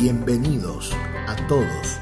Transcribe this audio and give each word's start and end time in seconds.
Bienvenidos 0.00 0.92
a 1.28 1.36
todos 1.46 1.98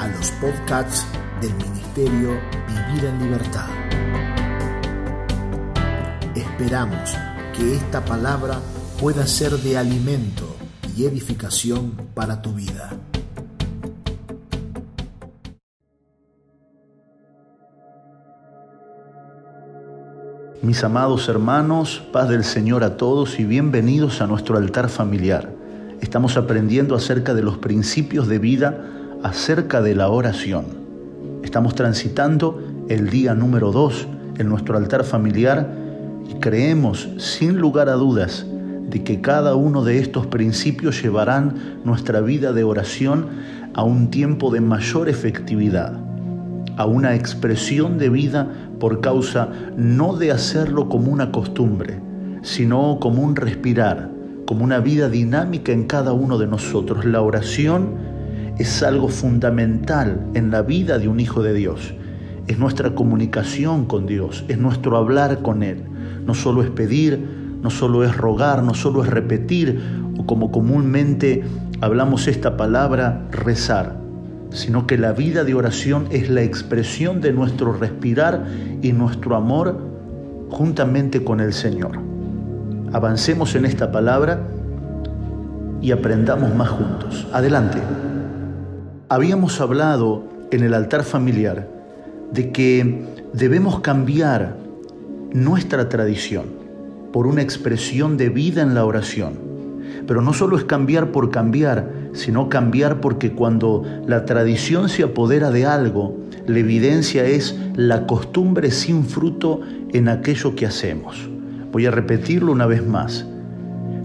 a 0.00 0.08
los 0.08 0.32
podcasts 0.32 1.06
del 1.40 1.54
Ministerio 1.54 2.30
Vivir 2.66 3.04
en 3.04 3.22
Libertad. 3.22 3.68
Esperamos 6.34 7.16
que 7.56 7.76
esta 7.76 8.04
palabra 8.04 8.58
pueda 9.00 9.28
ser 9.28 9.52
de 9.52 9.78
alimento 9.78 10.56
y 10.96 11.04
edificación 11.04 11.92
para 12.14 12.42
tu 12.42 12.52
vida. 12.52 12.90
Mis 20.62 20.82
amados 20.82 21.28
hermanos, 21.28 22.02
paz 22.12 22.28
del 22.28 22.42
Señor 22.42 22.82
a 22.82 22.96
todos 22.96 23.38
y 23.38 23.44
bienvenidos 23.44 24.20
a 24.20 24.26
nuestro 24.26 24.56
altar 24.56 24.88
familiar. 24.88 25.55
Estamos 26.00 26.36
aprendiendo 26.36 26.94
acerca 26.94 27.32
de 27.32 27.42
los 27.42 27.56
principios 27.56 28.28
de 28.28 28.38
vida, 28.38 28.84
acerca 29.22 29.80
de 29.80 29.94
la 29.94 30.08
oración. 30.10 30.66
Estamos 31.42 31.74
transitando 31.74 32.62
el 32.88 33.08
día 33.08 33.34
número 33.34 33.72
2 33.72 34.06
en 34.38 34.48
nuestro 34.48 34.76
altar 34.76 35.04
familiar 35.04 35.72
y 36.30 36.34
creemos 36.34 37.08
sin 37.16 37.56
lugar 37.56 37.88
a 37.88 37.94
dudas 37.94 38.44
de 38.90 39.02
que 39.04 39.22
cada 39.22 39.54
uno 39.54 39.84
de 39.84 39.98
estos 39.98 40.26
principios 40.26 41.02
llevarán 41.02 41.80
nuestra 41.84 42.20
vida 42.20 42.52
de 42.52 42.62
oración 42.62 43.28
a 43.72 43.82
un 43.82 44.10
tiempo 44.10 44.50
de 44.50 44.60
mayor 44.60 45.08
efectividad, 45.08 45.94
a 46.76 46.84
una 46.84 47.14
expresión 47.14 47.96
de 47.96 48.10
vida 48.10 48.46
por 48.78 49.00
causa 49.00 49.48
no 49.76 50.14
de 50.14 50.30
hacerlo 50.30 50.90
como 50.90 51.10
una 51.10 51.32
costumbre, 51.32 52.00
sino 52.42 52.98
como 53.00 53.22
un 53.22 53.34
respirar, 53.34 54.10
como 54.46 54.64
una 54.64 54.78
vida 54.78 55.08
dinámica 55.08 55.72
en 55.72 55.84
cada 55.84 56.12
uno 56.12 56.38
de 56.38 56.46
nosotros. 56.46 57.04
La 57.04 57.20
oración 57.20 57.94
es 58.58 58.82
algo 58.82 59.08
fundamental 59.08 60.24
en 60.34 60.50
la 60.50 60.62
vida 60.62 60.98
de 60.98 61.08
un 61.08 61.20
hijo 61.20 61.42
de 61.42 61.52
Dios. 61.52 61.94
Es 62.46 62.58
nuestra 62.58 62.94
comunicación 62.94 63.86
con 63.86 64.06
Dios, 64.06 64.44
es 64.48 64.58
nuestro 64.58 64.96
hablar 64.96 65.42
con 65.42 65.62
Él. 65.62 65.82
No 66.24 66.32
solo 66.32 66.62
es 66.62 66.70
pedir, 66.70 67.18
no 67.60 67.70
solo 67.70 68.04
es 68.04 68.16
rogar, 68.16 68.62
no 68.62 68.74
solo 68.74 69.02
es 69.02 69.10
repetir, 69.10 69.80
o 70.16 70.24
como 70.26 70.52
comúnmente 70.52 71.42
hablamos 71.80 72.28
esta 72.28 72.56
palabra, 72.56 73.26
rezar, 73.32 73.98
sino 74.50 74.86
que 74.86 74.96
la 74.96 75.12
vida 75.12 75.42
de 75.42 75.54
oración 75.54 76.06
es 76.12 76.30
la 76.30 76.42
expresión 76.42 77.20
de 77.20 77.32
nuestro 77.32 77.72
respirar 77.72 78.46
y 78.80 78.92
nuestro 78.92 79.34
amor 79.34 79.76
juntamente 80.50 81.24
con 81.24 81.40
el 81.40 81.52
Señor. 81.52 82.05
Avancemos 82.92 83.54
en 83.54 83.64
esta 83.64 83.90
palabra 83.90 84.40
y 85.82 85.90
aprendamos 85.90 86.54
más 86.54 86.68
juntos. 86.68 87.26
Adelante. 87.32 87.78
Habíamos 89.08 89.60
hablado 89.60 90.24
en 90.50 90.62
el 90.62 90.74
altar 90.74 91.02
familiar 91.02 91.68
de 92.32 92.52
que 92.52 93.04
debemos 93.32 93.80
cambiar 93.80 94.56
nuestra 95.32 95.88
tradición 95.88 96.46
por 97.12 97.26
una 97.26 97.42
expresión 97.42 98.16
de 98.16 98.28
vida 98.28 98.62
en 98.62 98.74
la 98.74 98.84
oración. 98.84 99.34
Pero 100.06 100.22
no 100.22 100.32
solo 100.32 100.56
es 100.56 100.64
cambiar 100.64 101.12
por 101.12 101.30
cambiar, 101.30 101.90
sino 102.12 102.48
cambiar 102.48 103.00
porque 103.00 103.32
cuando 103.32 103.84
la 104.06 104.24
tradición 104.24 104.88
se 104.88 105.02
apodera 105.02 105.50
de 105.50 105.66
algo, 105.66 106.16
la 106.46 106.58
evidencia 106.58 107.24
es 107.24 107.58
la 107.74 108.06
costumbre 108.06 108.70
sin 108.70 109.04
fruto 109.04 109.60
en 109.92 110.08
aquello 110.08 110.54
que 110.54 110.66
hacemos. 110.66 111.35
Voy 111.76 111.84
a 111.84 111.90
repetirlo 111.90 112.52
una 112.52 112.64
vez 112.64 112.86
más. 112.86 113.26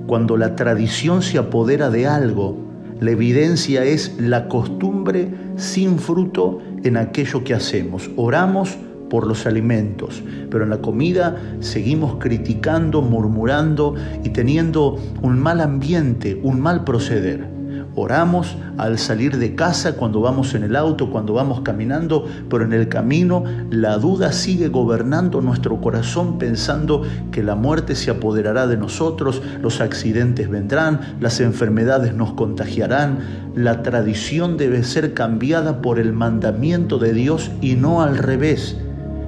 Cuando 0.06 0.36
la 0.36 0.58
tradición 0.58 1.22
se 1.22 1.38
apodera 1.38 1.90
de 1.90 2.06
algo, 2.06 2.58
la 3.00 3.12
evidencia 3.12 3.86
es 3.86 4.14
la 4.20 4.50
costumbre 4.50 5.30
sin 5.56 5.98
fruto 5.98 6.60
en 6.84 6.98
aquello 6.98 7.46
que 7.46 7.54
hacemos. 7.54 8.12
Oramos 8.18 8.78
por 9.10 9.26
los 9.26 9.46
alimentos, 9.46 10.22
pero 10.50 10.66
en 10.66 10.70
la 10.70 10.82
comida 10.82 11.42
seguimos 11.62 12.18
criticando, 12.20 13.02
murmurando 13.02 13.96
y 14.22 14.32
teniendo 14.32 15.00
un 15.22 15.40
mal 15.40 15.62
ambiente, 15.62 16.42
un 16.44 16.60
mal 16.60 16.84
proceder. 16.84 17.61
Oramos 17.94 18.56
al 18.78 18.98
salir 18.98 19.38
de 19.38 19.54
casa, 19.54 19.98
cuando 19.98 20.22
vamos 20.22 20.56
en 20.56 20.64
el 20.64 20.78
auto, 20.78 21.12
cuando 21.12 21.34
vamos 21.34 21.60
caminando, 21.60 22.26
pero 22.50 22.64
en 22.64 22.72
el 22.72 22.88
camino 22.88 23.44
la 23.70 23.98
duda 23.98 24.32
sigue 24.32 24.70
gobernando 24.70 25.42
nuestro 25.42 25.82
corazón 25.82 26.38
pensando 26.38 27.04
que 27.32 27.44
la 27.44 27.56
muerte 27.56 27.96
se 27.96 28.10
apoderará 28.10 28.66
de 28.66 28.78
nosotros, 28.78 29.42
los 29.62 29.82
accidentes 29.82 30.50
vendrán, 30.50 31.18
las 31.20 31.42
enfermedades 31.42 32.16
nos 32.16 32.32
contagiarán. 32.32 33.20
La 33.56 33.84
tradición 33.84 34.56
debe 34.56 34.84
ser 34.84 35.14
cambiada 35.14 35.82
por 35.82 36.00
el 36.00 36.14
mandamiento 36.14 36.98
de 36.98 37.12
Dios 37.12 37.52
y 37.60 37.76
no 37.76 38.02
al 38.02 38.18
revés, 38.18 38.78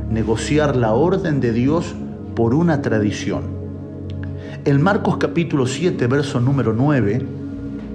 negociar 0.10 0.78
la 0.78 0.94
orden 0.94 1.42
de 1.42 1.52
Dios 1.52 1.96
por 2.34 2.54
una 2.54 2.82
tradición. 2.82 3.44
En 4.64 4.82
Marcos 4.82 5.18
capítulo 5.18 5.68
7, 5.68 6.08
verso 6.08 6.40
número 6.40 6.72
9, 6.72 7.43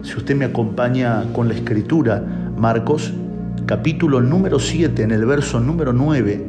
si 0.03 0.17
usted 0.17 0.37
me 0.37 0.45
acompaña 0.45 1.25
con 1.33 1.49
la 1.49 1.55
escritura, 1.55 2.23
Marcos 2.57 3.13
capítulo 3.67 4.21
número 4.21 4.59
7, 4.59 5.03
en 5.03 5.11
el 5.11 5.27
verso 5.27 5.61
número 5.61 5.93
9, 5.93 6.47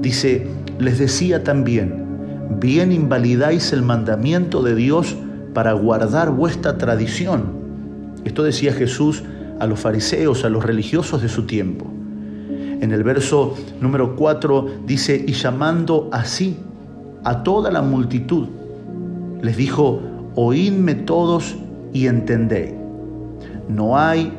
dice, 0.00 0.46
les 0.78 0.98
decía 0.98 1.42
también, 1.44 2.04
bien 2.60 2.92
invalidáis 2.92 3.72
el 3.72 3.82
mandamiento 3.82 4.62
de 4.62 4.74
Dios 4.74 5.16
para 5.54 5.72
guardar 5.72 6.30
vuestra 6.30 6.76
tradición. 6.76 7.44
Esto 8.24 8.42
decía 8.42 8.72
Jesús 8.72 9.22
a 9.58 9.66
los 9.66 9.80
fariseos, 9.80 10.44
a 10.44 10.48
los 10.48 10.64
religiosos 10.64 11.22
de 11.22 11.28
su 11.28 11.44
tiempo. 11.46 11.86
En 12.80 12.92
el 12.92 13.04
verso 13.04 13.54
número 13.80 14.16
4 14.16 14.66
dice, 14.86 15.24
y 15.26 15.32
llamando 15.32 16.10
así 16.12 16.56
a 17.24 17.42
toda 17.42 17.70
la 17.70 17.80
multitud, 17.80 18.48
les 19.40 19.56
dijo, 19.56 20.02
oídme 20.34 20.94
todos 20.94 21.56
y 21.92 22.06
entendéis. 22.06 22.72
No 23.68 23.98
hay 23.98 24.32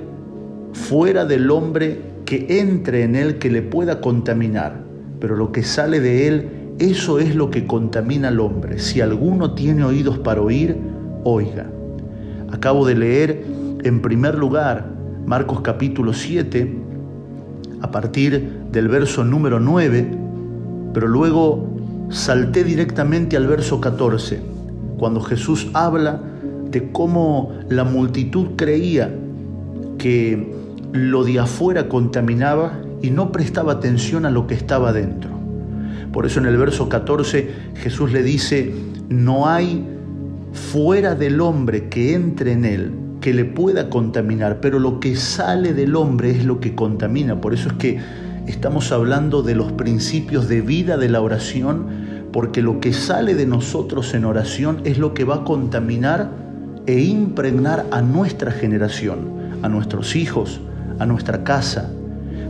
fuera 0.74 1.26
del 1.26 1.50
hombre 1.52 2.02
que 2.26 2.60
entre 2.60 3.04
en 3.04 3.16
él 3.16 3.38
que 3.38 3.50
le 3.50 3.62
pueda 3.62 4.02
contaminar, 4.02 4.82
pero 5.20 5.36
lo 5.36 5.52
que 5.52 5.64
sale 5.64 6.00
de 6.00 6.28
él, 6.28 6.50
eso 6.80 7.20
es 7.20 7.36
lo 7.36 7.50
que 7.50 7.68
contamina 7.68 8.30
al 8.30 8.40
hombre. 8.40 8.80
Si 8.80 9.02
alguno 9.02 9.54
tiene 9.54 9.84
oídos 9.84 10.18
para 10.20 10.42
oír, 10.42 10.78
oiga. 11.24 11.70
Acabo 12.52 12.86
de 12.86 12.96
leer 12.96 13.46
en 13.84 14.02
primer 14.02 14.36
lugar 14.36 14.88
Marcos 15.26 15.62
capítulo 15.62 16.14
7, 16.14 16.78
a 17.82 17.92
partir 17.92 18.50
del 18.72 18.88
verso 18.88 19.24
número 19.24 19.60
9, 19.60 20.08
pero 20.94 21.08
luego 21.08 21.70
salté 22.10 22.64
directamente 22.64 23.38
al 23.38 23.48
verso 23.48 23.80
14, 23.80 24.42
cuando 24.98 25.22
Jesús 25.22 25.70
habla 25.74 26.22
cómo 26.92 27.54
la 27.70 27.84
multitud 27.84 28.56
creía 28.56 29.14
que 29.98 30.54
lo 30.92 31.24
de 31.24 31.40
afuera 31.40 31.88
contaminaba 31.88 32.80
y 33.02 33.10
no 33.10 33.32
prestaba 33.32 33.74
atención 33.74 34.26
a 34.26 34.32
lo 34.32 34.48
que 34.48 34.56
estaba 34.56 34.94
dentro. 34.94 35.30
Por 36.12 36.26
eso 36.26 36.40
en 36.40 36.46
el 36.46 36.58
verso 36.58 36.90
14 36.90 37.50
Jesús 37.76 38.12
le 38.12 38.24
dice, 38.24 38.74
no 39.10 39.48
hay 39.48 39.86
fuera 40.54 41.16
del 41.16 41.42
hombre 41.42 41.90
que 41.90 42.14
entre 42.14 42.52
en 42.52 42.66
él 42.66 42.92
que 43.24 43.34
le 43.34 43.46
pueda 43.46 43.90
contaminar, 43.90 44.60
pero 44.60 44.80
lo 44.80 45.00
que 45.00 45.16
sale 45.16 45.74
del 45.74 45.96
hombre 45.96 46.32
es 46.32 46.44
lo 46.44 46.60
que 46.60 46.76
contamina. 46.76 47.40
Por 47.40 47.54
eso 47.54 47.70
es 47.70 47.76
que 47.76 48.00
estamos 48.48 48.92
hablando 48.92 49.44
de 49.44 49.56
los 49.56 49.72
principios 49.72 50.50
de 50.50 50.60
vida 50.60 50.98
de 50.98 51.08
la 51.08 51.22
oración, 51.22 51.86
porque 52.34 52.62
lo 52.62 52.82
que 52.82 52.92
sale 52.92 53.34
de 53.34 53.46
nosotros 53.46 54.14
en 54.14 54.26
oración 54.26 54.82
es 54.84 54.98
lo 54.98 55.14
que 55.14 55.24
va 55.24 55.36
a 55.36 55.44
contaminar 55.46 56.32
e 56.86 57.00
impregnar 57.00 57.86
a 57.92 58.02
nuestra 58.02 58.52
generación, 58.52 59.60
a 59.62 59.70
nuestros 59.70 60.16
hijos, 60.16 60.60
a 61.00 61.06
nuestra 61.06 61.44
casa. 61.44 61.90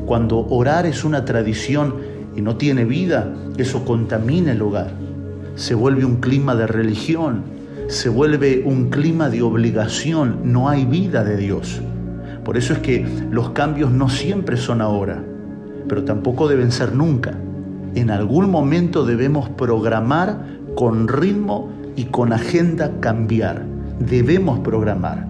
Cuando 0.06 0.48
orar 0.48 0.86
es 0.86 1.04
una 1.04 1.24
tradición 1.24 1.96
y 2.36 2.42
no 2.42 2.58
tiene 2.58 2.86
vida, 2.86 3.32
eso 3.58 3.86
contamina 3.86 4.52
el 4.52 4.62
hogar. 4.62 4.92
Se 5.56 5.76
vuelve 5.76 6.04
un 6.04 6.18
clima 6.18 6.56
de 6.56 6.66
religión, 6.66 7.44
se 7.88 8.10
vuelve 8.10 8.64
un 8.66 8.90
clima 8.90 9.30
de 9.30 9.44
obligación, 9.44 10.52
no 10.52 10.68
hay 10.68 10.86
vida 10.86 11.24
de 11.24 11.38
Dios. 11.38 11.82
Por 12.44 12.58
eso 12.58 12.74
es 12.74 12.80
que 12.80 13.06
los 13.30 13.52
cambios 13.52 13.92
no 13.92 14.10
siempre 14.10 14.58
son 14.58 14.82
ahora, 14.82 15.24
pero 15.88 16.04
tampoco 16.04 16.48
deben 16.48 16.72
ser 16.72 16.94
nunca. 16.94 17.38
En 17.94 18.10
algún 18.10 18.50
momento 18.50 19.06
debemos 19.06 19.50
programar 19.50 20.58
con 20.76 21.08
ritmo 21.08 21.70
y 21.96 22.06
con 22.06 22.34
agenda 22.34 22.92
cambiar 23.00 23.73
debemos 24.00 24.60
programar. 24.60 25.28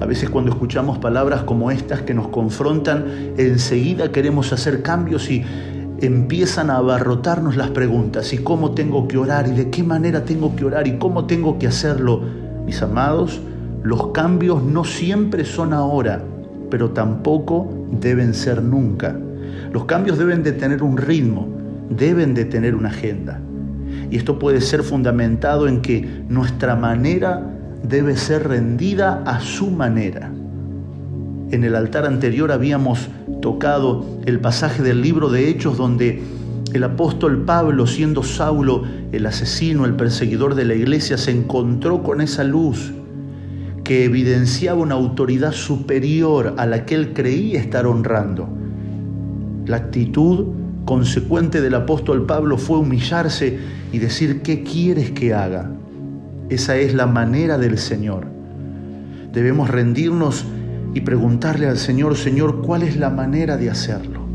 A 0.00 0.06
veces 0.06 0.30
cuando 0.30 0.52
escuchamos 0.52 0.98
palabras 0.98 1.42
como 1.42 1.70
estas 1.70 2.02
que 2.02 2.14
nos 2.14 2.28
confrontan, 2.28 3.04
enseguida 3.36 4.12
queremos 4.12 4.52
hacer 4.52 4.82
cambios 4.82 5.28
y 5.28 5.44
empiezan 6.00 6.70
a 6.70 6.76
abarrotarnos 6.76 7.56
las 7.56 7.70
preguntas. 7.70 8.32
¿Y 8.32 8.38
cómo 8.38 8.72
tengo 8.72 9.08
que 9.08 9.18
orar? 9.18 9.48
¿Y 9.48 9.52
de 9.52 9.70
qué 9.70 9.82
manera 9.82 10.24
tengo 10.24 10.54
que 10.54 10.64
orar? 10.64 10.86
¿Y 10.86 10.98
cómo 10.98 11.26
tengo 11.26 11.58
que 11.58 11.66
hacerlo? 11.66 12.22
Mis 12.64 12.80
amados, 12.82 13.40
Los 13.82 14.08
cambios 14.08 14.62
no 14.62 14.84
siempre 14.84 15.44
son 15.44 15.72
ahora, 15.72 16.20
pero 16.68 16.90
tampoco 16.90 17.72
deben 17.92 18.34
ser 18.34 18.60
nunca. 18.62 19.16
Los 19.72 19.84
cambios 19.84 20.18
deben 20.18 20.42
de 20.42 20.52
tener 20.52 20.82
un 20.82 20.96
ritmo, 20.96 21.48
deben 21.88 22.34
de 22.34 22.44
tener 22.44 22.74
una 22.74 22.88
agenda. 22.88 23.40
Y 24.10 24.16
esto 24.16 24.38
puede 24.38 24.60
ser 24.60 24.82
fundamentado 24.82 25.68
en 25.68 25.80
que 25.80 26.24
nuestra 26.28 26.74
manera 26.74 27.57
debe 27.82 28.16
ser 28.16 28.48
rendida 28.48 29.22
a 29.24 29.40
su 29.40 29.70
manera. 29.70 30.30
En 31.50 31.64
el 31.64 31.74
altar 31.74 32.04
anterior 32.04 32.52
habíamos 32.52 33.08
tocado 33.40 34.04
el 34.26 34.40
pasaje 34.40 34.82
del 34.82 35.00
libro 35.00 35.30
de 35.30 35.48
Hechos 35.48 35.78
donde 35.78 36.22
el 36.74 36.84
apóstol 36.84 37.44
Pablo, 37.46 37.86
siendo 37.86 38.22
Saulo 38.22 38.82
el 39.12 39.24
asesino, 39.24 39.86
el 39.86 39.94
perseguidor 39.94 40.54
de 40.54 40.66
la 40.66 40.74
iglesia, 40.74 41.16
se 41.16 41.30
encontró 41.30 42.02
con 42.02 42.20
esa 42.20 42.44
luz 42.44 42.92
que 43.84 44.04
evidenciaba 44.04 44.82
una 44.82 44.94
autoridad 44.94 45.52
superior 45.52 46.54
a 46.58 46.66
la 46.66 46.84
que 46.84 46.94
él 46.94 47.14
creía 47.14 47.58
estar 47.58 47.86
honrando. 47.86 48.46
La 49.64 49.78
actitud 49.78 50.48
consecuente 50.84 51.62
del 51.62 51.74
apóstol 51.74 52.26
Pablo 52.26 52.58
fue 52.58 52.78
humillarse 52.78 53.58
y 53.90 53.98
decir, 53.98 54.42
¿qué 54.42 54.62
quieres 54.62 55.10
que 55.12 55.32
haga? 55.32 55.70
Esa 56.48 56.76
es 56.76 56.94
la 56.94 57.06
manera 57.06 57.58
del 57.58 57.78
Señor. 57.78 58.26
Debemos 59.32 59.68
rendirnos 59.68 60.46
y 60.94 61.02
preguntarle 61.02 61.66
al 61.66 61.76
Señor, 61.76 62.16
Señor, 62.16 62.62
¿cuál 62.62 62.82
es 62.82 62.96
la 62.96 63.10
manera 63.10 63.58
de 63.58 63.68
hacerlo? 63.68 64.26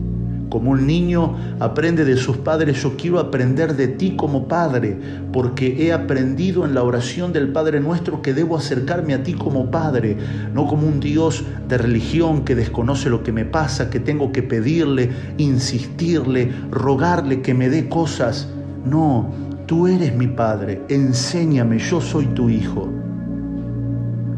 Como 0.53 0.69
un 0.69 0.85
niño 0.85 1.35
aprende 1.59 2.05
de 2.05 2.15
sus 2.15 2.37
padres, 2.37 2.83
yo 2.83 2.95
quiero 2.95 3.17
aprender 3.17 3.75
de 3.75 3.87
ti 3.87 4.15
como 4.15 4.47
Padre, 4.47 4.95
porque 5.31 5.83
he 5.83 5.91
aprendido 5.91 6.63
en 6.63 6.75
la 6.75 6.83
oración 6.83 7.33
del 7.33 7.51
Padre 7.51 7.79
nuestro 7.79 8.21
que 8.21 8.35
debo 8.35 8.55
acercarme 8.55 9.15
a 9.15 9.23
ti 9.23 9.33
como 9.33 9.71
Padre, 9.71 10.15
no 10.53 10.67
como 10.67 10.85
un 10.85 10.99
Dios 10.99 11.43
de 11.67 11.79
religión 11.79 12.45
que 12.45 12.53
desconoce 12.53 13.09
lo 13.09 13.23
que 13.23 13.31
me 13.31 13.45
pasa, 13.45 13.89
que 13.89 13.99
tengo 13.99 14.31
que 14.31 14.43
pedirle, 14.43 15.09
insistirle, 15.39 16.51
rogarle 16.69 17.41
que 17.41 17.55
me 17.55 17.69
dé 17.69 17.89
cosas. 17.89 18.47
No, 18.85 19.31
tú 19.73 19.87
eres 19.87 20.15
mi 20.15 20.27
Padre, 20.27 20.83
enséñame, 20.87 21.79
yo 21.79 21.99
soy 21.99 22.27
tu 22.27 22.47
Hijo. 22.47 22.87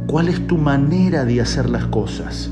¿Cuál 0.08 0.30
es 0.30 0.48
tu 0.48 0.58
manera 0.58 1.26
de 1.26 1.42
hacer 1.42 1.70
las 1.70 1.88
cosas? 1.88 2.50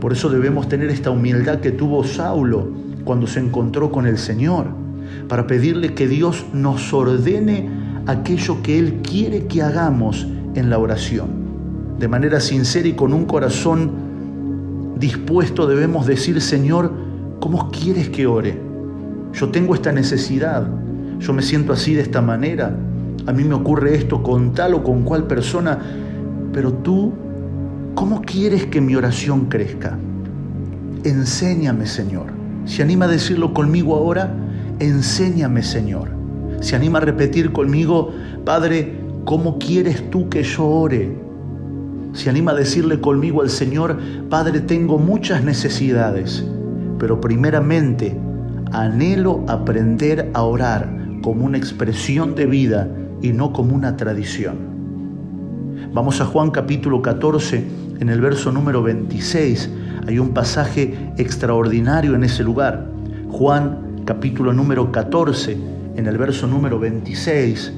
Por 0.00 0.12
eso 0.12 0.28
debemos 0.28 0.68
tener 0.68 0.90
esta 0.90 1.10
humildad 1.10 1.58
que 1.58 1.72
tuvo 1.72 2.04
Saulo 2.04 2.68
cuando 3.02 3.26
se 3.26 3.40
encontró 3.40 3.90
con 3.90 4.06
el 4.06 4.16
Señor, 4.16 4.66
para 5.26 5.48
pedirle 5.48 5.94
que 5.94 6.06
Dios 6.06 6.46
nos 6.52 6.94
ordene 6.94 7.68
aquello 8.06 8.62
que 8.62 8.78
Él 8.78 9.00
quiere 9.02 9.46
que 9.48 9.62
hagamos 9.62 10.24
en 10.54 10.70
la 10.70 10.78
oración. 10.78 11.30
De 11.98 12.06
manera 12.06 12.38
sincera 12.38 12.86
y 12.86 12.92
con 12.92 13.12
un 13.12 13.24
corazón 13.24 13.90
dispuesto 15.00 15.66
debemos 15.66 16.06
decir, 16.06 16.40
Señor, 16.40 16.92
¿cómo 17.40 17.72
quieres 17.72 18.08
que 18.08 18.28
ore? 18.28 18.56
Yo 19.32 19.48
tengo 19.48 19.74
esta 19.74 19.90
necesidad, 19.90 20.83
yo 21.20 21.32
me 21.32 21.42
siento 21.42 21.72
así 21.72 21.94
de 21.94 22.02
esta 22.02 22.20
manera, 22.20 22.76
a 23.26 23.32
mí 23.32 23.44
me 23.44 23.54
ocurre 23.54 23.94
esto 23.94 24.22
con 24.22 24.52
tal 24.52 24.74
o 24.74 24.82
con 24.82 25.02
cual 25.02 25.26
persona, 25.26 25.78
pero 26.52 26.72
tú, 26.72 27.12
¿cómo 27.94 28.22
quieres 28.22 28.66
que 28.66 28.80
mi 28.80 28.94
oración 28.94 29.46
crezca? 29.46 29.98
Enséñame, 31.04 31.86
Señor. 31.86 32.26
¿Se 32.66 32.82
anima 32.82 33.06
a 33.06 33.08
decirlo 33.08 33.54
conmigo 33.54 33.96
ahora? 33.96 34.34
Enséñame, 34.78 35.62
Señor. 35.62 36.10
¿Se 36.60 36.76
anima 36.76 36.98
a 36.98 37.02
repetir 37.02 37.52
conmigo, 37.52 38.12
Padre, 38.44 38.96
¿cómo 39.24 39.58
quieres 39.58 40.10
tú 40.10 40.28
que 40.28 40.42
yo 40.42 40.66
ore? 40.66 41.16
¿Se 42.12 42.30
anima 42.30 42.52
a 42.52 42.54
decirle 42.54 43.00
conmigo 43.00 43.42
al 43.42 43.50
Señor, 43.50 43.98
Padre, 44.30 44.60
tengo 44.60 44.98
muchas 44.98 45.42
necesidades, 45.42 46.44
pero 46.98 47.20
primeramente 47.20 48.16
anhelo 48.70 49.44
aprender 49.48 50.30
a 50.32 50.42
orar 50.42 51.03
como 51.24 51.46
una 51.46 51.56
expresión 51.56 52.34
de 52.34 52.44
vida 52.44 52.86
y 53.22 53.32
no 53.32 53.54
como 53.54 53.74
una 53.74 53.96
tradición? 53.96 54.58
Vamos 55.94 56.20
a 56.20 56.26
Juan 56.26 56.50
capítulo 56.50 57.00
14, 57.00 57.64
en 57.98 58.10
el 58.10 58.20
verso 58.20 58.52
número 58.52 58.82
26. 58.82 59.70
Hay 60.06 60.18
un 60.18 60.34
pasaje 60.34 61.14
extraordinario 61.16 62.14
en 62.14 62.24
ese 62.24 62.44
lugar. 62.44 62.90
Juan 63.30 64.02
capítulo 64.04 64.52
número 64.52 64.92
14, 64.92 65.56
en 65.96 66.06
el 66.06 66.18
verso 66.18 66.46
número 66.46 66.78
26. 66.78 67.72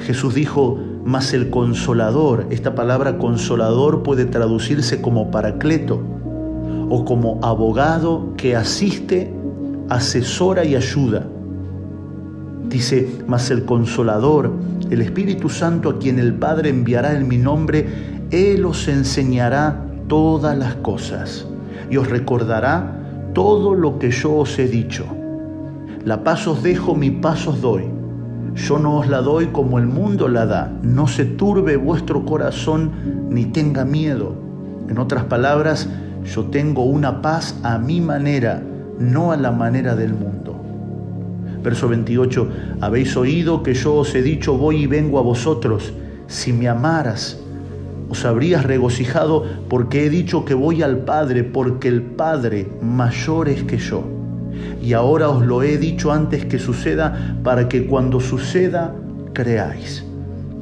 Jesús 0.00 0.34
dijo, 0.34 0.80
mas 1.04 1.32
el 1.32 1.48
consolador, 1.48 2.48
esta 2.50 2.74
palabra 2.74 3.18
consolador 3.18 4.02
puede 4.02 4.24
traducirse 4.24 5.00
como 5.00 5.30
paracleto 5.30 6.02
o 6.88 7.04
como 7.04 7.38
abogado 7.44 8.34
que 8.36 8.56
asiste, 8.56 9.32
asesora 9.88 10.64
y 10.64 10.74
ayuda. 10.74 11.28
Dice, 12.70 13.08
mas 13.26 13.50
el 13.50 13.64
consolador, 13.64 14.52
el 14.90 15.02
Espíritu 15.02 15.48
Santo 15.48 15.90
a 15.90 15.98
quien 15.98 16.20
el 16.20 16.34
Padre 16.34 16.70
enviará 16.70 17.16
en 17.16 17.26
mi 17.26 17.36
nombre, 17.36 17.84
Él 18.30 18.64
os 18.64 18.86
enseñará 18.86 19.84
todas 20.06 20.56
las 20.56 20.76
cosas 20.76 21.46
y 21.90 21.96
os 21.96 22.08
recordará 22.08 22.96
todo 23.34 23.74
lo 23.74 23.98
que 23.98 24.12
yo 24.12 24.36
os 24.36 24.56
he 24.60 24.68
dicho. 24.68 25.04
La 26.04 26.22
paz 26.22 26.46
os 26.46 26.62
dejo, 26.62 26.94
mi 26.94 27.10
paz 27.10 27.48
os 27.48 27.60
doy. 27.60 27.84
Yo 28.54 28.78
no 28.78 28.98
os 28.98 29.08
la 29.08 29.20
doy 29.20 29.48
como 29.48 29.78
el 29.80 29.86
mundo 29.86 30.28
la 30.28 30.46
da. 30.46 30.72
No 30.82 31.08
se 31.08 31.24
turbe 31.24 31.76
vuestro 31.76 32.24
corazón 32.24 32.92
ni 33.30 33.46
tenga 33.46 33.84
miedo. 33.84 34.34
En 34.88 34.98
otras 34.98 35.24
palabras, 35.24 35.88
yo 36.24 36.44
tengo 36.46 36.84
una 36.84 37.20
paz 37.20 37.58
a 37.64 37.78
mi 37.78 38.00
manera, 38.00 38.62
no 38.98 39.32
a 39.32 39.36
la 39.36 39.50
manera 39.50 39.94
del 39.96 40.14
mundo. 40.14 40.49
Verso 41.62 41.88
28, 41.88 42.48
habéis 42.80 43.16
oído 43.16 43.62
que 43.62 43.74
yo 43.74 43.94
os 43.96 44.14
he 44.14 44.22
dicho, 44.22 44.56
voy 44.56 44.82
y 44.82 44.86
vengo 44.86 45.18
a 45.18 45.22
vosotros. 45.22 45.92
Si 46.26 46.52
me 46.52 46.68
amaras, 46.68 47.38
os 48.08 48.24
habrías 48.24 48.64
regocijado 48.64 49.44
porque 49.68 50.06
he 50.06 50.10
dicho 50.10 50.44
que 50.44 50.54
voy 50.54 50.82
al 50.82 50.98
Padre, 50.98 51.44
porque 51.44 51.88
el 51.88 52.02
Padre 52.02 52.66
mayor 52.82 53.48
es 53.48 53.62
que 53.64 53.78
yo. 53.78 54.04
Y 54.82 54.94
ahora 54.94 55.28
os 55.28 55.44
lo 55.44 55.62
he 55.62 55.78
dicho 55.78 56.10
antes 56.12 56.44
que 56.46 56.58
suceda, 56.58 57.36
para 57.42 57.68
que 57.68 57.86
cuando 57.86 58.20
suceda, 58.20 58.94
creáis. 59.32 60.04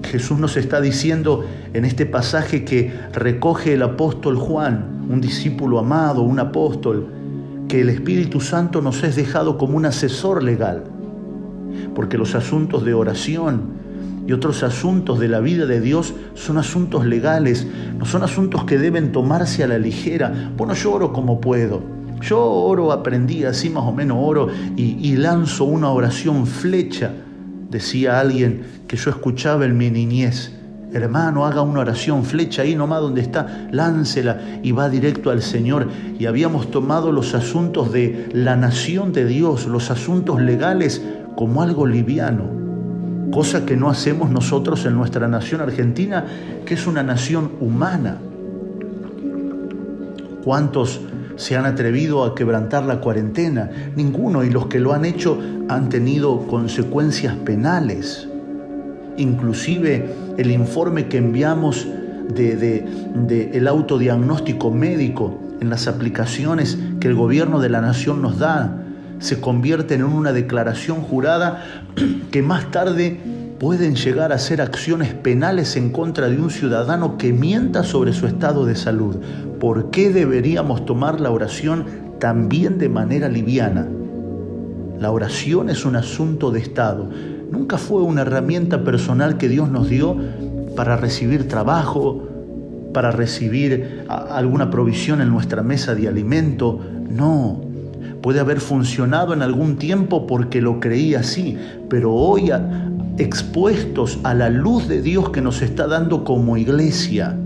Jesús 0.04 0.38
nos 0.38 0.56
está 0.56 0.80
diciendo 0.80 1.44
en 1.74 1.84
este 1.84 2.06
pasaje 2.06 2.64
que 2.64 2.92
recoge 3.12 3.74
el 3.74 3.82
apóstol 3.82 4.36
Juan, 4.36 5.06
un 5.08 5.20
discípulo 5.20 5.78
amado, 5.78 6.22
un 6.22 6.40
apóstol, 6.40 7.08
que 7.69 7.82
el 7.82 7.91
Espíritu 7.91 8.41
Santo 8.41 8.81
nos 8.81 9.03
es 9.05 9.15
dejado 9.15 9.58
como 9.58 9.77
un 9.77 9.84
asesor 9.84 10.43
legal, 10.43 10.84
porque 11.94 12.19
los 12.19 12.34
asuntos 12.34 12.84
de 12.84 12.94
oración 12.94 13.79
y 14.27 14.32
otros 14.32 14.63
asuntos 14.63 15.19
de 15.19 15.29
la 15.29 15.41
vida 15.41 15.67
de 15.67 15.81
Dios 15.81 16.15
son 16.34 16.58
asuntos 16.58 17.06
legales, 17.06 17.67
no 17.98 18.06
son 18.06 18.22
asuntos 18.22 18.65
que 18.65 18.79
deben 18.79 19.13
tomarse 19.13 19.65
a 19.65 19.69
la 19.69 19.79
ligera. 19.79 20.51
Bueno, 20.56 20.75
yo 20.75 20.93
oro 20.93 21.13
como 21.13 21.41
puedo. 21.41 21.82
Yo 22.20 22.43
oro, 22.43 22.91
aprendí 22.91 23.44
así 23.44 23.70
más 23.70 23.84
o 23.84 23.93
menos 23.93 24.19
oro 24.20 24.48
y, 24.77 24.98
y 25.01 25.17
lanzo 25.17 25.65
una 25.65 25.91
oración 25.91 26.46
flecha, 26.46 27.13
decía 27.70 28.19
alguien 28.19 28.63
que 28.89 28.96
yo 28.96 29.10
escuchaba 29.10 29.65
en 29.67 29.79
mi 29.79 29.91
niñez. 29.91 30.57
Hermano, 30.92 31.44
haga 31.44 31.60
una 31.60 31.80
oración, 31.80 32.24
flecha 32.24 32.62
ahí 32.62 32.74
nomás 32.74 33.02
donde 33.02 33.20
está, 33.20 33.68
láncela 33.70 34.40
y 34.62 34.72
va 34.72 34.88
directo 34.88 35.30
al 35.30 35.42
Señor. 35.42 35.88
Y 36.18 36.24
habíamos 36.24 36.70
tomado 36.70 37.12
los 37.12 37.34
asuntos 37.34 37.92
de 37.92 38.30
la 38.32 38.56
nación 38.56 39.12
de 39.12 39.26
Dios, 39.26 39.66
los 39.66 39.90
asuntos 39.90 40.40
legales, 40.40 41.02
como 41.36 41.62
algo 41.62 41.86
liviano, 41.86 42.44
cosa 43.30 43.66
que 43.66 43.76
no 43.76 43.90
hacemos 43.90 44.30
nosotros 44.30 44.86
en 44.86 44.94
nuestra 44.94 45.28
nación 45.28 45.60
argentina, 45.60 46.24
que 46.64 46.74
es 46.74 46.86
una 46.86 47.02
nación 47.02 47.52
humana. 47.60 48.16
¿Cuántos 50.42 51.00
se 51.36 51.56
han 51.56 51.66
atrevido 51.66 52.24
a 52.24 52.34
quebrantar 52.34 52.84
la 52.84 53.00
cuarentena? 53.00 53.70
Ninguno, 53.94 54.42
y 54.42 54.50
los 54.50 54.66
que 54.66 54.80
lo 54.80 54.94
han 54.94 55.04
hecho 55.04 55.38
han 55.68 55.90
tenido 55.90 56.46
consecuencias 56.46 57.36
penales 57.36 58.26
inclusive 59.19 60.15
el 60.39 60.51
informe 60.51 61.08
que 61.08 61.19
enviamos 61.19 61.87
del 62.34 62.58
de, 63.27 63.51
el 63.55 63.69
autodiagnóstico 63.69 64.70
médico 64.70 65.39
en 65.60 65.70
las 65.70 65.89
aplicaciones 65.89 66.79
que 67.01 67.08
el 67.08 67.15
gobierno 67.15 67.60
de 67.60 67.69
la 67.69 67.81
nación 67.81 68.22
nos 68.22 68.39
da, 68.39 68.82
se 69.19 69.41
convierten 69.41 70.01
en 70.01 70.06
una 70.06 70.32
declaración 70.32 71.03
jurada 71.03 71.65
que 72.31 72.43
más 72.43 72.70
tarde 72.70 73.20
pueden 73.58 73.96
llegar 73.96 74.32
a 74.32 74.39
ser 74.39 74.60
acciones 74.60 75.15
penales 75.15 75.77
en 75.77 75.91
contra 75.91 76.29
de 76.29 76.41
un 76.41 76.51
ciudadano 76.51 77.19
que 77.19 77.32
mienta 77.32 77.82
sobre 77.82 78.13
su 78.13 78.27
estado 78.27 78.65
de 78.65 78.77
salud. 78.77 79.17
¿Por 79.58 79.91
qué 79.91 80.10
deberíamos 80.10 80.87
tomar 80.87 81.20
la 81.20 81.32
oración 81.32 81.87
también 82.20 82.79
de 82.79 82.89
manera 82.89 83.29
liviana? 83.29 83.89
La 85.01 85.10
oración 85.10 85.70
es 85.70 85.84
un 85.84 85.96
asunto 85.96 86.51
de 86.51 86.60
Estado 86.60 87.08
nunca 87.50 87.78
fue 87.78 88.02
una 88.02 88.22
herramienta 88.22 88.84
personal 88.84 89.36
que 89.36 89.48
Dios 89.48 89.70
nos 89.70 89.88
dio 89.88 90.17
para 90.76 90.96
recibir 90.96 91.48
trabajo, 91.48 92.28
para 92.93 93.10
recibir 93.10 94.05
alguna 94.08 94.70
provisión 94.70 95.20
en 95.20 95.31
nuestra 95.31 95.62
mesa 95.62 95.94
de 95.94 96.08
alimento. 96.08 96.81
No, 97.10 97.60
puede 98.22 98.40
haber 98.40 98.60
funcionado 98.60 99.32
en 99.32 99.43
algún 99.43 99.76
tiempo 99.76 100.26
porque 100.26 100.60
lo 100.60 100.81
creí 100.81 101.14
así, 101.14 101.56
pero 101.88 102.14
hoy 102.14 102.50
expuestos 103.19 104.19
a 104.22 104.34
la 104.34 104.48
luz 104.48 104.88
de 104.88 105.02
Dios 105.02 105.31
que 105.31 105.40
nos 105.40 105.62
está 105.62 105.86
dando 105.86 106.24
como 106.24 106.56
iglesia, 106.56 107.36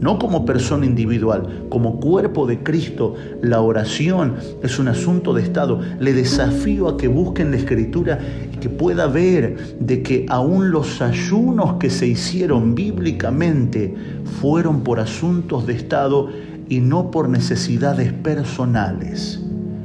no 0.00 0.18
como 0.18 0.44
persona 0.44 0.86
individual, 0.86 1.66
como 1.68 1.98
cuerpo 2.00 2.46
de 2.46 2.62
Cristo. 2.62 3.14
La 3.42 3.60
oración 3.60 4.36
es 4.62 4.78
un 4.78 4.88
asunto 4.88 5.34
de 5.34 5.42
Estado. 5.42 5.80
Le 5.98 6.12
desafío 6.12 6.88
a 6.88 6.96
que 6.96 7.08
busquen 7.08 7.50
la 7.50 7.56
escritura 7.56 8.18
y 8.52 8.56
que 8.56 8.68
pueda 8.68 9.06
ver 9.06 9.76
de 9.80 10.02
que 10.02 10.26
aún 10.28 10.70
los 10.70 11.02
ayunos 11.02 11.74
que 11.74 11.90
se 11.90 12.06
hicieron 12.06 12.74
bíblicamente 12.74 13.94
fueron 14.40 14.82
por 14.82 15.00
asuntos 15.00 15.66
de 15.66 15.74
Estado 15.74 16.28
y 16.68 16.80
no 16.80 17.10
por 17.10 17.28
necesidades 17.28 18.12
personales. 18.12 19.40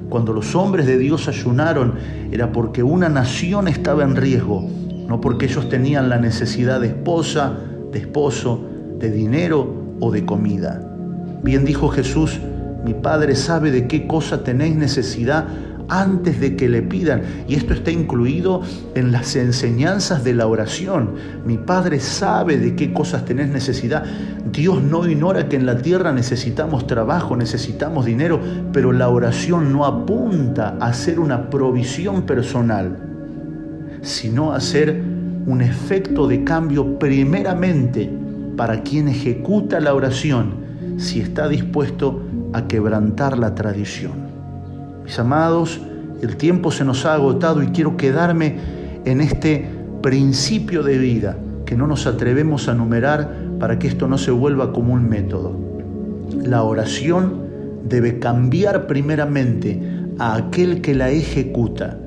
Cuando 0.09 0.31
los 0.33 0.53
hombres 0.53 0.85
de 0.85 0.97
Dios 0.99 1.27
ayunaron 1.27 1.95
era 2.31 2.51
porque 2.51 2.83
una 2.83 3.09
nación 3.09 3.67
estaba 3.67 4.03
en 4.03 4.15
riesgo, 4.15 4.69
no 5.07 5.19
porque 5.19 5.45
ellos 5.45 5.69
tenían 5.69 6.09
la 6.09 6.19
necesidad 6.19 6.81
de 6.81 6.87
esposa, 6.87 7.57
de 7.91 7.99
esposo, 7.99 8.61
de 8.99 9.09
dinero 9.09 9.82
o 9.99 10.11
de 10.11 10.25
comida. 10.25 10.81
Bien 11.43 11.65
dijo 11.65 11.89
Jesús, 11.89 12.39
mi 12.85 12.93
Padre 12.93 13.35
sabe 13.35 13.71
de 13.71 13.87
qué 13.87 14.07
cosa 14.07 14.43
tenéis 14.43 14.75
necesidad 14.75 15.47
antes 15.89 16.39
de 16.39 16.55
que 16.55 16.69
le 16.69 16.81
pidan. 16.81 17.21
Y 17.47 17.55
esto 17.55 17.73
está 17.73 17.91
incluido 17.91 18.61
en 18.95 19.11
las 19.11 19.35
enseñanzas 19.35 20.23
de 20.23 20.33
la 20.33 20.47
oración. 20.47 21.11
Mi 21.45 21.57
Padre 21.57 21.99
sabe 21.99 22.57
de 22.57 22.75
qué 22.75 22.93
cosas 22.93 23.25
tenés 23.25 23.49
necesidad. 23.49 24.03
Dios 24.51 24.81
no 24.81 25.07
ignora 25.07 25.49
que 25.49 25.55
en 25.55 25.65
la 25.65 25.77
tierra 25.77 26.11
necesitamos 26.11 26.87
trabajo, 26.87 27.35
necesitamos 27.35 28.05
dinero, 28.05 28.39
pero 28.71 28.91
la 28.91 29.09
oración 29.09 29.71
no 29.71 29.85
apunta 29.85 30.77
a 30.79 30.93
ser 30.93 31.19
una 31.19 31.49
provisión 31.49 32.23
personal, 32.23 32.97
sino 34.01 34.53
a 34.53 34.59
ser 34.59 35.01
un 35.45 35.61
efecto 35.61 36.27
de 36.27 36.43
cambio 36.43 36.97
primeramente 36.97 38.22
para 38.55 38.83
quien 38.83 39.07
ejecuta 39.07 39.79
la 39.79 39.93
oración 39.93 40.55
si 40.97 41.19
está 41.19 41.47
dispuesto 41.47 42.21
a 42.53 42.67
quebrantar 42.67 43.37
la 43.37 43.55
tradición. 43.55 44.11
Mis 45.03 45.17
amados, 45.19 45.81
el 46.21 46.37
tiempo 46.37 46.71
se 46.71 46.85
nos 46.85 47.05
ha 47.05 47.15
agotado 47.15 47.61
y 47.63 47.67
quiero 47.67 47.97
quedarme 47.97 48.57
en 49.05 49.21
este 49.21 49.67
principio 50.01 50.83
de 50.83 50.97
vida 50.97 51.37
que 51.65 51.75
no 51.75 51.87
nos 51.87 52.07
atrevemos 52.07 52.67
a 52.67 52.73
numerar 52.73 53.29
para 53.59 53.79
que 53.79 53.87
esto 53.87 54.07
no 54.07 54.17
se 54.17 54.31
vuelva 54.31 54.71
como 54.71 54.93
un 54.93 55.07
método. 55.09 55.57
La 56.43 56.63
oración 56.63 57.43
debe 57.87 58.19
cambiar 58.19 58.87
primeramente 58.87 59.81
a 60.19 60.35
aquel 60.35 60.81
que 60.81 60.95
la 60.95 61.09
ejecuta 61.09 61.97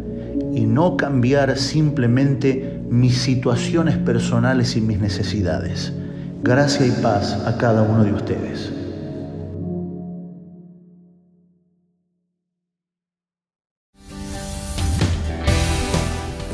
y 0.54 0.66
no 0.66 0.96
cambiar 0.96 1.58
simplemente 1.58 2.80
mis 2.88 3.18
situaciones 3.18 3.96
personales 3.98 4.76
y 4.76 4.80
mis 4.80 5.00
necesidades. 5.00 5.92
Gracia 6.42 6.86
y 6.86 6.90
paz 7.02 7.32
a 7.46 7.56
cada 7.56 7.82
uno 7.82 8.04
de 8.04 8.12
ustedes. 8.12 8.72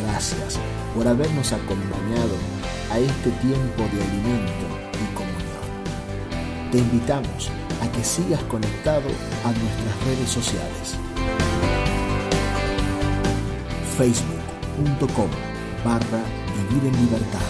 Gracias 0.00 0.58
por 0.94 1.06
habernos 1.06 1.52
acompañado 1.52 2.36
a 2.90 2.98
este 2.98 3.30
tiempo 3.42 3.82
de 3.92 4.02
alimento 4.02 4.66
y 4.94 5.14
comunión. 5.14 6.70
Te 6.70 6.78
invitamos 6.78 7.50
a 7.82 7.92
que 7.92 8.04
sigas 8.04 8.42
conectado 8.44 9.08
a 9.44 9.48
nuestras 9.48 10.04
redes 10.06 10.30
sociales. 10.30 10.96
Facebook.com 13.98 15.28
barra 15.84 16.22
Vivir 16.70 16.86
en 16.86 17.04
Libertad. 17.04 17.40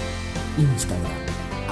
Instagram 0.58 1.21